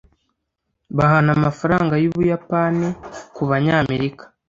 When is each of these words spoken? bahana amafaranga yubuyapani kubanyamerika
bahana 0.97 1.29
amafaranga 1.37 1.93
yubuyapani 2.03 2.87
kubanyamerika 3.35 4.23